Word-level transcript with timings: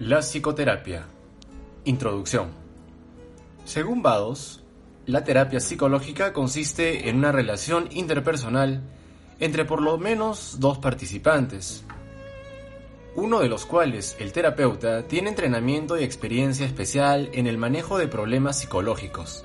La 0.00 0.20
psicoterapia. 0.20 1.06
Introducción. 1.84 2.50
Según 3.64 4.00
Bados, 4.00 4.62
la 5.06 5.24
terapia 5.24 5.58
psicológica 5.58 6.32
consiste 6.32 7.08
en 7.08 7.16
una 7.16 7.32
relación 7.32 7.88
interpersonal 7.90 8.80
entre 9.40 9.64
por 9.64 9.82
lo 9.82 9.98
menos 9.98 10.58
dos 10.60 10.78
participantes, 10.78 11.84
uno 13.16 13.40
de 13.40 13.48
los 13.48 13.66
cuales, 13.66 14.16
el 14.20 14.30
terapeuta, 14.30 15.02
tiene 15.08 15.30
entrenamiento 15.30 15.98
y 15.98 16.04
experiencia 16.04 16.64
especial 16.64 17.28
en 17.32 17.48
el 17.48 17.58
manejo 17.58 17.98
de 17.98 18.06
problemas 18.06 18.60
psicológicos. 18.60 19.44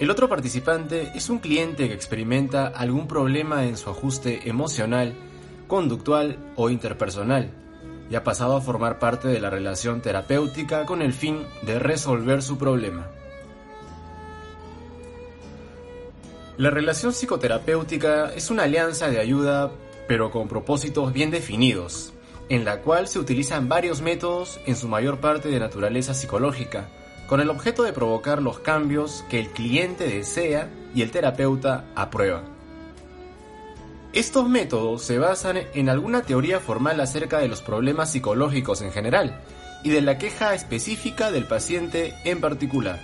El 0.00 0.10
otro 0.10 0.28
participante 0.28 1.12
es 1.14 1.30
un 1.30 1.38
cliente 1.38 1.86
que 1.86 1.94
experimenta 1.94 2.66
algún 2.66 3.06
problema 3.06 3.64
en 3.64 3.76
su 3.76 3.90
ajuste 3.90 4.48
emocional, 4.48 5.14
conductual 5.68 6.36
o 6.56 6.68
interpersonal 6.68 7.52
y 8.10 8.14
ha 8.14 8.24
pasado 8.24 8.56
a 8.56 8.60
formar 8.60 8.98
parte 8.98 9.28
de 9.28 9.40
la 9.40 9.50
relación 9.50 10.00
terapéutica 10.00 10.86
con 10.86 11.02
el 11.02 11.12
fin 11.12 11.46
de 11.62 11.78
resolver 11.78 12.42
su 12.42 12.58
problema. 12.58 13.08
La 16.56 16.70
relación 16.70 17.12
psicoterapéutica 17.12 18.32
es 18.34 18.50
una 18.50 18.64
alianza 18.64 19.08
de 19.08 19.20
ayuda 19.20 19.70
pero 20.08 20.30
con 20.30 20.48
propósitos 20.48 21.12
bien 21.12 21.30
definidos, 21.30 22.12
en 22.48 22.64
la 22.64 22.80
cual 22.80 23.06
se 23.06 23.18
utilizan 23.18 23.68
varios 23.68 24.00
métodos 24.00 24.58
en 24.66 24.74
su 24.74 24.88
mayor 24.88 25.20
parte 25.20 25.50
de 25.50 25.60
naturaleza 25.60 26.14
psicológica, 26.14 26.88
con 27.28 27.40
el 27.40 27.50
objeto 27.50 27.82
de 27.82 27.92
provocar 27.92 28.40
los 28.40 28.58
cambios 28.58 29.22
que 29.28 29.38
el 29.38 29.48
cliente 29.48 30.08
desea 30.08 30.70
y 30.94 31.02
el 31.02 31.10
terapeuta 31.10 31.84
aprueba. 31.94 32.42
Estos 34.18 34.48
métodos 34.48 35.04
se 35.04 35.16
basan 35.16 35.58
en 35.74 35.88
alguna 35.88 36.22
teoría 36.22 36.58
formal 36.58 36.98
acerca 37.00 37.38
de 37.38 37.46
los 37.46 37.62
problemas 37.62 38.10
psicológicos 38.10 38.82
en 38.82 38.90
general 38.90 39.40
y 39.84 39.90
de 39.90 40.00
la 40.00 40.18
queja 40.18 40.54
específica 40.54 41.30
del 41.30 41.46
paciente 41.46 42.16
en 42.24 42.40
particular. 42.40 42.98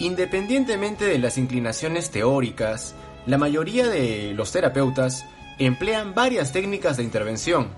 Independientemente 0.00 1.06
de 1.06 1.18
las 1.18 1.38
inclinaciones 1.38 2.10
teóricas, 2.10 2.94
la 3.24 3.38
mayoría 3.38 3.88
de 3.88 4.34
los 4.34 4.52
terapeutas 4.52 5.24
emplean 5.58 6.14
varias 6.14 6.52
técnicas 6.52 6.98
de 6.98 7.04
intervención. 7.04 7.70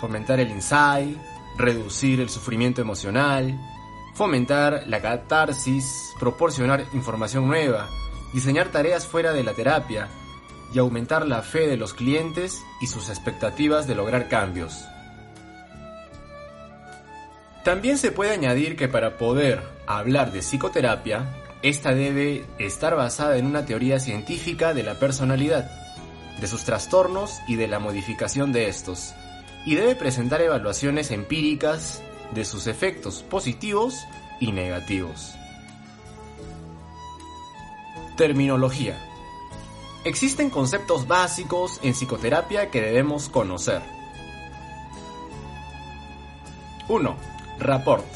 Fomentar 0.00 0.40
el 0.40 0.48
insight, 0.52 1.18
reducir 1.58 2.18
el 2.20 2.30
sufrimiento 2.30 2.80
emocional, 2.80 3.60
fomentar 4.14 4.84
la 4.86 5.02
catarsis, 5.02 6.14
proporcionar 6.18 6.86
información 6.94 7.46
nueva, 7.46 7.90
diseñar 8.34 8.68
tareas 8.68 9.06
fuera 9.06 9.32
de 9.32 9.44
la 9.44 9.54
terapia 9.54 10.08
y 10.74 10.78
aumentar 10.80 11.26
la 11.26 11.40
fe 11.42 11.68
de 11.68 11.76
los 11.76 11.94
clientes 11.94 12.62
y 12.80 12.88
sus 12.88 13.08
expectativas 13.08 13.86
de 13.86 13.94
lograr 13.94 14.28
cambios. 14.28 14.84
También 17.62 17.96
se 17.96 18.10
puede 18.10 18.32
añadir 18.32 18.76
que 18.76 18.88
para 18.88 19.16
poder 19.16 19.62
hablar 19.86 20.32
de 20.32 20.40
psicoterapia, 20.40 21.32
esta 21.62 21.94
debe 21.94 22.44
estar 22.58 22.94
basada 22.96 23.38
en 23.38 23.46
una 23.46 23.64
teoría 23.64 23.98
científica 24.00 24.74
de 24.74 24.82
la 24.82 24.98
personalidad, 24.98 25.70
de 26.40 26.46
sus 26.48 26.64
trastornos 26.64 27.38
y 27.46 27.54
de 27.54 27.68
la 27.68 27.78
modificación 27.78 28.52
de 28.52 28.68
estos, 28.68 29.14
y 29.64 29.76
debe 29.76 29.94
presentar 29.94 30.42
evaluaciones 30.42 31.10
empíricas 31.10 32.02
de 32.34 32.44
sus 32.44 32.66
efectos 32.66 33.22
positivos 33.22 34.04
y 34.40 34.52
negativos. 34.52 35.36
Terminología. 38.16 38.96
Existen 40.04 40.48
conceptos 40.48 41.08
básicos 41.08 41.80
en 41.82 41.94
psicoterapia 41.94 42.70
que 42.70 42.80
debemos 42.80 43.28
conocer. 43.28 43.82
1. 46.88 47.16
Rapport. 47.58 48.06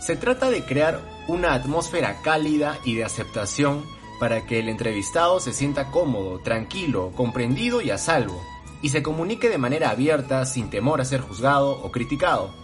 Se 0.00 0.14
trata 0.14 0.48
de 0.48 0.64
crear 0.64 1.00
una 1.26 1.54
atmósfera 1.54 2.22
cálida 2.22 2.78
y 2.84 2.94
de 2.94 3.04
aceptación 3.04 3.84
para 4.20 4.46
que 4.46 4.60
el 4.60 4.68
entrevistado 4.68 5.40
se 5.40 5.52
sienta 5.52 5.90
cómodo, 5.90 6.38
tranquilo, 6.38 7.10
comprendido 7.16 7.80
y 7.80 7.90
a 7.90 7.98
salvo, 7.98 8.40
y 8.80 8.90
se 8.90 9.02
comunique 9.02 9.48
de 9.48 9.58
manera 9.58 9.90
abierta 9.90 10.46
sin 10.46 10.70
temor 10.70 11.00
a 11.00 11.04
ser 11.04 11.20
juzgado 11.20 11.72
o 11.82 11.90
criticado. 11.90 12.54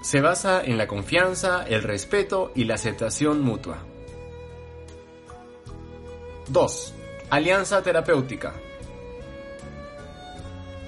Se 0.00 0.22
basa 0.22 0.64
en 0.64 0.78
la 0.78 0.86
confianza, 0.86 1.62
el 1.68 1.82
respeto 1.82 2.52
y 2.54 2.64
la 2.64 2.76
aceptación 2.76 3.42
mutua. 3.42 3.91
2. 6.48 6.94
Alianza 7.30 7.82
terapéutica. 7.82 8.54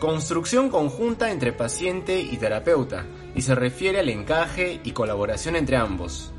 Construcción 0.01 0.69
conjunta 0.69 1.31
entre 1.31 1.53
paciente 1.53 2.21
y 2.21 2.37
terapeuta 2.37 3.07
y 3.35 3.43
se 3.43 3.55
refiere 3.55 4.01
al 4.01 4.09
encaje 4.09 4.81
y 4.83 4.91
colaboración 4.91 5.57
entre 5.57 5.77
ambos, 5.77 6.33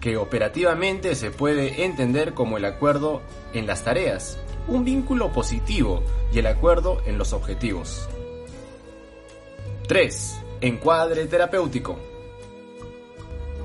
que 0.00 0.16
operativamente 0.16 1.14
se 1.14 1.30
puede 1.30 1.84
entender 1.84 2.34
como 2.34 2.58
el 2.58 2.66
acuerdo 2.66 3.22
en 3.54 3.66
las 3.66 3.84
tareas, 3.84 4.38
un 4.68 4.84
vínculo 4.84 5.32
positivo 5.32 6.02
y 6.32 6.38
el 6.38 6.46
acuerdo 6.46 7.00
en 7.06 7.18
los 7.18 7.32
objetivos. 7.32 8.08
3. 9.88 10.40
Encuadre 10.60 11.26
terapéutico. 11.26 11.98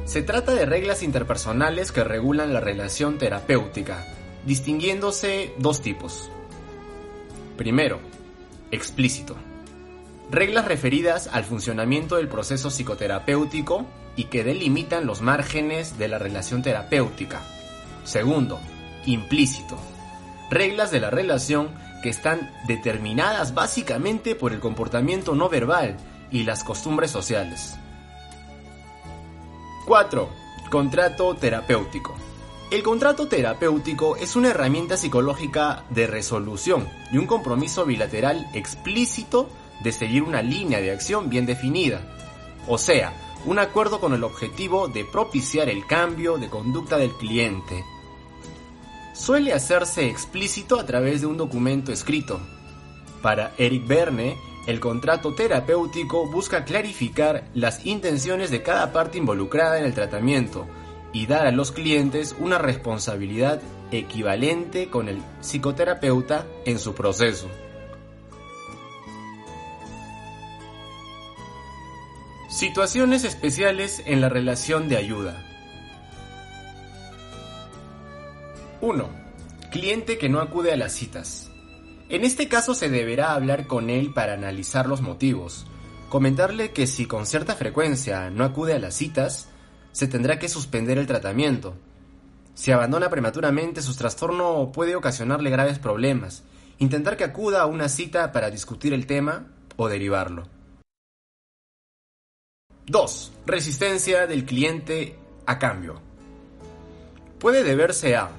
Se 0.05 0.21
trata 0.21 0.53
de 0.53 0.65
reglas 0.65 1.03
interpersonales 1.03 1.91
que 1.91 2.03
regulan 2.03 2.53
la 2.53 2.61
relación 2.61 3.17
terapéutica, 3.17 4.05
distinguiéndose 4.45 5.53
dos 5.57 5.81
tipos. 5.81 6.29
Primero, 7.57 7.99
explícito. 8.71 9.35
Reglas 10.31 10.65
referidas 10.65 11.29
al 11.31 11.43
funcionamiento 11.43 12.15
del 12.15 12.27
proceso 12.27 12.69
psicoterapéutico 12.69 13.85
y 14.15 14.25
que 14.25 14.43
delimitan 14.43 15.05
los 15.05 15.21
márgenes 15.21 15.97
de 15.97 16.07
la 16.07 16.17
relación 16.17 16.61
terapéutica. 16.61 17.41
Segundo, 18.03 18.59
implícito. 19.05 19.77
Reglas 20.49 20.91
de 20.91 20.99
la 20.99 21.09
relación 21.09 21.69
que 22.01 22.09
están 22.09 22.51
determinadas 22.67 23.53
básicamente 23.53 24.35
por 24.35 24.53
el 24.53 24.59
comportamiento 24.59 25.35
no 25.35 25.49
verbal 25.49 25.97
y 26.31 26.43
las 26.43 26.63
costumbres 26.63 27.11
sociales. 27.11 27.75
4. 29.85 30.29
Contrato 30.69 31.35
terapéutico. 31.35 32.15
El 32.71 32.81
contrato 32.81 33.27
terapéutico 33.27 34.15
es 34.15 34.35
una 34.35 34.49
herramienta 34.49 34.97
psicológica 34.97 35.83
de 35.89 36.07
resolución 36.07 36.89
y 37.11 37.17
un 37.17 37.27
compromiso 37.27 37.85
bilateral 37.85 38.47
explícito 38.53 39.49
de 39.83 39.91
seguir 39.91 40.23
una 40.23 40.41
línea 40.41 40.81
de 40.81 40.91
acción 40.91 41.29
bien 41.29 41.45
definida, 41.45 42.01
o 42.67 42.77
sea, 42.77 43.13
un 43.45 43.59
acuerdo 43.59 43.99
con 43.99 44.13
el 44.13 44.23
objetivo 44.23 44.87
de 44.87 45.05
propiciar 45.05 45.69
el 45.69 45.85
cambio 45.85 46.37
de 46.37 46.49
conducta 46.49 46.97
del 46.97 47.11
cliente. 47.11 47.83
Suele 49.13 49.53
hacerse 49.53 50.07
explícito 50.07 50.79
a 50.79 50.85
través 50.85 51.21
de 51.21 51.27
un 51.27 51.37
documento 51.37 51.91
escrito. 51.91 52.39
Para 53.21 53.53
Eric 53.57 53.85
Verne, 53.85 54.37
el 54.65 54.79
contrato 54.79 55.35
terapéutico 55.35 56.25
busca 56.25 56.63
clarificar 56.63 57.43
las 57.53 57.85
intenciones 57.85 58.49
de 58.49 58.63
cada 58.63 58.93
parte 58.93 59.17
involucrada 59.17 59.77
en 59.77 59.85
el 59.85 59.93
tratamiento, 59.93 60.67
y 61.13 61.27
dar 61.27 61.45
a 61.45 61.51
los 61.51 61.71
clientes 61.71 62.35
una 62.39 62.57
responsabilidad 62.57 63.61
equivalente 63.91 64.89
con 64.89 65.07
el 65.07 65.21
psicoterapeuta 65.41 66.45
en 66.65 66.79
su 66.79 66.95
proceso. 66.95 67.47
Situaciones 72.49 73.23
especiales 73.23 74.01
en 74.05 74.21
la 74.21 74.29
relación 74.29 74.89
de 74.89 74.97
ayuda. 74.97 75.43
1. 78.81 79.09
Cliente 79.71 80.17
que 80.17 80.29
no 80.29 80.39
acude 80.39 80.73
a 80.73 80.77
las 80.77 80.93
citas. 80.93 81.49
En 82.09 82.23
este 82.23 82.47
caso 82.47 82.75
se 82.75 82.89
deberá 82.89 83.33
hablar 83.33 83.65
con 83.65 83.89
él 83.89 84.13
para 84.13 84.33
analizar 84.33 84.87
los 84.87 85.01
motivos, 85.01 85.65
comentarle 86.09 86.71
que 86.73 86.85
si 86.85 87.05
con 87.05 87.25
cierta 87.25 87.55
frecuencia 87.55 88.29
no 88.29 88.43
acude 88.43 88.73
a 88.73 88.79
las 88.79 88.93
citas, 88.93 89.49
se 89.93 90.07
tendrá 90.07 90.39
que 90.39 90.49
suspender 90.49 90.97
el 90.97 91.07
tratamiento. 91.07 91.75
Si 92.55 92.71
abandona 92.71 93.09
prematuramente, 93.09 93.81
su 93.81 93.95
trastorno 93.95 94.71
puede 94.73 94.95
ocasionarle 94.95 95.49
graves 95.49 95.79
problemas. 95.79 96.43
Intentar 96.79 97.15
que 97.15 97.23
acuda 97.23 97.61
a 97.61 97.67
una 97.67 97.87
cita 97.87 98.31
para 98.31 98.49
discutir 98.49 98.91
el 98.93 99.05
tema 99.07 99.47
o 99.77 99.87
derivarlo. 99.87 100.49
2. 102.87 103.31
Resistencia 103.45 104.27
del 104.27 104.45
cliente 104.45 105.15
a 105.45 105.57
cambio. 105.57 106.01
Puede 107.39 107.63
deberse 107.63 108.15
a 108.15 108.31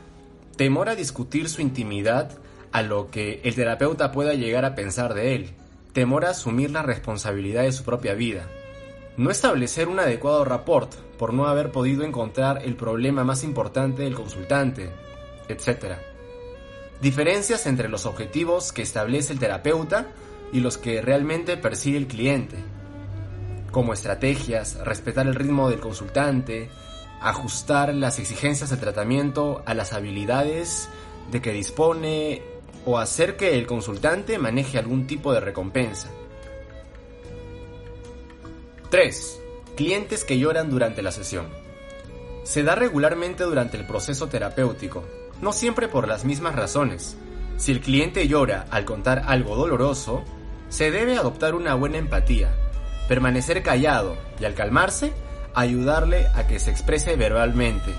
temor 0.57 0.89
a 0.89 0.97
discutir 0.97 1.49
su 1.49 1.63
intimidad 1.63 2.39
a 2.73 2.83
lo 2.83 3.11
que 3.11 3.41
el 3.45 3.55
terapeuta 3.55 4.13
pueda 4.13 4.35
llegar 4.35 4.65
a 4.65 4.75
pensar 4.75 5.15
de 5.15 5.37
él, 5.37 5.51
temor 5.93 6.25
a 6.25 6.31
asumir 6.31 6.71
la 6.71 6.83
responsabilidad 6.83 7.63
de 7.63 7.73
su 7.73 7.85
propia 7.85 8.15
vida, 8.15 8.49
no 9.17 9.31
establecer 9.31 9.89
un 9.89 10.01
adecuado 10.01 10.45
rapport 10.45 10.93
por 11.19 11.33
no 11.33 11.47
haber 11.47 11.71
podido 11.71 12.05
encontrar 12.05 12.63
el 12.65 12.77
problema 12.77 13.25
más 13.25 13.45
importante 13.45 14.03
del 14.03 14.15
consultante, 14.15 14.91
etc. 15.49 15.97
Diferencias 17.01 17.67
entre 17.67 17.89
los 17.89 18.07
objetivos 18.07 18.73
que 18.73 18.83
establece 18.83 19.33
el 19.33 19.39
terapeuta 19.39 20.09
y 20.53 20.61
los 20.61 20.79
que 20.79 21.01
realmente 21.01 21.57
persigue 21.57 21.97
el 21.97 22.07
cliente, 22.07 22.57
como 23.71 23.93
estrategias, 23.93 24.77
respetar 24.85 25.27
el 25.27 25.35
ritmo 25.35 25.71
del 25.71 25.81
consultante, 25.81 26.71
ajustar 27.21 27.95
las 27.95 28.19
exigencias 28.19 28.71
del 28.71 28.81
tratamiento 28.81 29.63
a 29.67 29.75
las 29.75 29.93
habilidades 29.93 30.89
de 31.31 31.41
que 31.41 31.53
dispone 31.53 32.43
o 32.85 32.99
hacer 32.99 33.37
que 33.37 33.59
el 33.59 33.67
consultante 33.67 34.39
maneje 34.39 34.79
algún 34.79 35.07
tipo 35.07 35.33
de 35.33 35.41
recompensa. 35.41 36.11
3. 38.95 39.41
Clientes 39.75 40.23
que 40.23 40.39
lloran 40.39 40.71
durante 40.71 41.03
la 41.03 41.11
sesión. 41.11 41.49
Se 42.45 42.63
da 42.63 42.77
regularmente 42.77 43.43
durante 43.43 43.77
el 43.77 43.89
proceso 43.89 44.29
terapéutico, 44.29 45.03
no 45.43 45.53
siempre 45.53 45.89
por 45.89 46.07
las 46.07 46.25
mismas 46.25 46.55
razones. 46.55 47.17
Si 47.57 47.73
el 47.73 47.81
cliente 47.81 48.29
llora 48.29 48.67
al 48.71 48.85
contar 48.85 49.25
algo 49.27 49.57
doloroso, 49.57 50.23
se 50.69 50.93
debe 50.93 51.17
adoptar 51.17 51.57
una 51.57 51.75
buena 51.75 51.99
empatía, 51.99 52.55
permanecer 53.09 53.65
callado 53.65 54.17
y 54.39 54.45
al 54.45 54.55
calmarse, 54.55 55.13
ayudarle 55.57 56.29
a 56.29 56.47
que 56.47 56.61
se 56.61 56.71
exprese 56.71 57.17
verbalmente. 57.17 57.91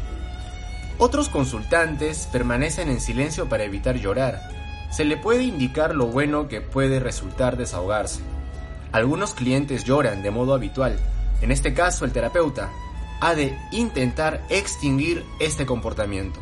Otros 0.98 1.28
consultantes 1.28 2.30
permanecen 2.32 2.88
en 2.88 3.02
silencio 3.02 3.50
para 3.50 3.66
evitar 3.66 3.98
llorar. 3.98 4.50
Se 4.92 5.04
le 5.04 5.18
puede 5.18 5.44
indicar 5.44 5.94
lo 5.94 6.06
bueno 6.06 6.48
que 6.48 6.62
puede 6.62 7.02
resultar 7.02 7.58
desahogarse. 7.58 8.22
Algunos 8.96 9.34
clientes 9.34 9.84
lloran 9.84 10.24
de 10.24 10.32
modo 10.32 10.54
habitual. 10.54 10.98
En 11.42 11.52
este 11.52 11.74
caso, 11.74 12.06
el 12.06 12.14
terapeuta 12.14 12.72
ha 13.20 13.36
de 13.36 13.54
intentar 13.74 14.42
extinguir 14.48 15.26
este 15.42 15.66
comportamiento. 15.66 16.40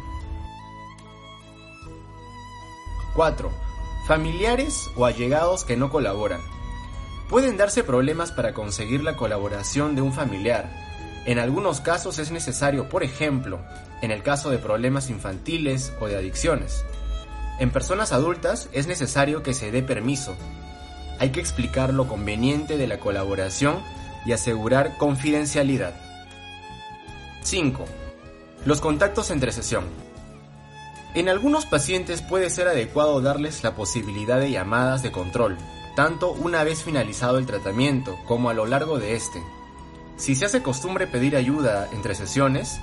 4. 3.15 3.51
Familiares 4.07 4.87
o 4.95 5.07
allegados 5.07 5.63
que 5.63 5.77
no 5.77 5.89
colaboran. 5.89 6.41
Pueden 7.27 7.57
darse 7.57 7.83
problemas 7.83 8.31
para 8.31 8.53
conseguir 8.53 9.03
la 9.03 9.15
colaboración 9.15 9.95
de 9.95 10.03
un 10.03 10.13
familiar. 10.13 10.69
En 11.25 11.39
algunos 11.39 11.81
casos 11.81 12.19
es 12.19 12.29
necesario, 12.29 12.87
por 12.87 13.01
ejemplo, 13.01 13.61
en 14.03 14.11
el 14.11 14.21
caso 14.21 14.51
de 14.51 14.59
problemas 14.59 15.09
infantiles 15.09 15.91
o 15.99 16.05
de 16.05 16.17
adicciones. 16.17 16.85
En 17.57 17.71
personas 17.71 18.11
adultas 18.11 18.69
es 18.73 18.85
necesario 18.85 19.41
que 19.41 19.55
se 19.55 19.71
dé 19.71 19.81
permiso. 19.81 20.35
Hay 21.19 21.31
que 21.31 21.39
explicar 21.39 21.93
lo 21.93 22.07
conveniente 22.07 22.77
de 22.77 22.87
la 22.87 22.99
colaboración 22.99 23.77
y 24.25 24.31
asegurar 24.31 24.97
confidencialidad. 24.97 25.93
5. 27.41 27.85
Los 28.65 28.81
contactos 28.81 29.29
entre 29.31 29.51
sesión. 29.51 29.85
En 31.13 31.29
algunos 31.29 31.65
pacientes 31.65 32.21
puede 32.21 32.49
ser 32.49 32.67
adecuado 32.67 33.21
darles 33.21 33.63
la 33.63 33.75
posibilidad 33.75 34.39
de 34.39 34.51
llamadas 34.51 35.03
de 35.03 35.11
control, 35.11 35.57
tanto 35.95 36.31
una 36.31 36.63
vez 36.63 36.83
finalizado 36.83 37.37
el 37.37 37.45
tratamiento 37.45 38.17
como 38.25 38.49
a 38.49 38.53
lo 38.53 38.65
largo 38.65 38.97
de 38.97 39.15
este. 39.15 39.43
Si 40.17 40.35
se 40.35 40.45
hace 40.45 40.63
costumbre 40.63 41.05
pedir 41.05 41.35
ayuda 41.35 41.87
entre 41.91 42.15
sesiones, 42.15 42.79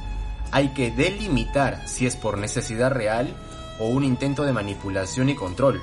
hay 0.52 0.68
que 0.68 0.90
delimitar 0.90 1.88
si 1.88 2.06
es 2.06 2.16
por 2.16 2.38
necesidad 2.38 2.92
real 2.92 3.34
o 3.80 3.86
un 3.86 4.04
intento 4.04 4.44
de 4.44 4.52
manipulación 4.52 5.28
y 5.28 5.34
control. 5.34 5.80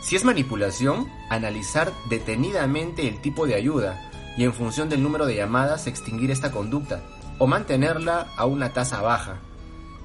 Si 0.00 0.16
es 0.16 0.24
manipulación, 0.24 1.08
analizar 1.28 1.92
detenidamente 2.08 3.08
el 3.08 3.20
tipo 3.20 3.46
de 3.46 3.54
ayuda 3.54 4.10
y 4.36 4.44
en 4.44 4.54
función 4.54 4.88
del 4.88 5.02
número 5.02 5.26
de 5.26 5.34
llamadas 5.34 5.86
extinguir 5.86 6.30
esta 6.30 6.52
conducta 6.52 7.02
o 7.38 7.46
mantenerla 7.46 8.28
a 8.36 8.46
una 8.46 8.72
tasa 8.72 9.02
baja. 9.02 9.40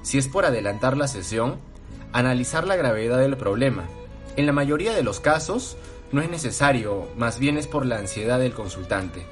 Si 0.02 0.18
es 0.18 0.28
por 0.28 0.44
adelantar 0.44 0.96
la 0.96 1.08
sesión, 1.08 1.58
analizar 2.12 2.66
la 2.66 2.76
gravedad 2.76 3.18
del 3.18 3.36
problema. 3.36 3.84
En 4.36 4.46
la 4.46 4.52
mayoría 4.52 4.92
de 4.92 5.02
los 5.02 5.20
casos 5.20 5.76
no 6.12 6.20
es 6.20 6.28
necesario, 6.28 7.08
más 7.16 7.38
bien 7.38 7.56
es 7.56 7.66
por 7.66 7.86
la 7.86 7.98
ansiedad 7.98 8.38
del 8.38 8.52
consultante. 8.52 9.26